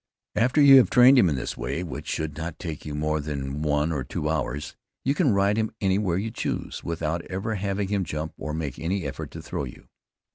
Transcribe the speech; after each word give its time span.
After 0.35 0.59
you 0.59 0.77
have 0.77 0.89
trained 0.89 1.19
him 1.19 1.29
in 1.29 1.35
this 1.35 1.55
way, 1.55 1.83
which 1.83 2.07
should 2.07 2.35
not 2.35 2.57
take 2.57 2.87
you 2.87 2.95
more 2.95 3.19
than 3.19 3.61
one 3.61 3.91
or 3.91 4.03
two 4.03 4.29
hours, 4.29 4.75
you 5.05 5.13
can 5.13 5.31
ride 5.31 5.57
him 5.57 5.75
any 5.79 5.99
where 5.99 6.17
you 6.17 6.31
choose 6.31 6.83
without 6.83 7.21
ever 7.25 7.53
having 7.53 7.89
him 7.89 8.03
jump 8.03 8.33
or 8.35 8.51
make 8.51 8.79
any 8.79 9.05
effort 9.05 9.29
to 9.29 9.43
throw 9.43 9.63
you. 9.63 9.85